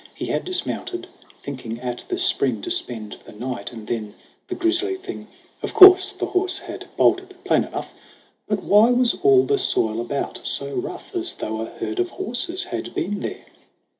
He 0.15 0.25
had 0.25 0.45
dismounted, 0.45 1.05
thinking 1.43 1.79
at 1.79 2.05
the 2.07 2.17
spring 2.17 2.63
To 2.63 2.71
spend 2.71 3.17
the 3.25 3.31
night 3.33 3.71
and 3.71 3.85
then 3.85 4.15
the 4.47 4.55
grisly 4.55 4.95
thing 4.95 5.27
Of 5.61 5.75
course 5.75 6.11
the 6.11 6.25
horse 6.25 6.57
had 6.57 6.87
bolted; 6.97 7.35
plain 7.43 7.65
enough! 7.65 7.93
But 8.47 8.63
why 8.63 8.89
was 8.89 9.13
all 9.21 9.43
the 9.43 9.59
soil 9.59 10.01
about 10.01 10.39
so 10.43 10.73
rough 10.73 11.13
As 11.15 11.35
though 11.35 11.61
a 11.61 11.65
herd 11.67 11.99
of 11.99 12.09
horses 12.09 12.63
had 12.63 12.95
been 12.95 13.19
there 13.19 13.45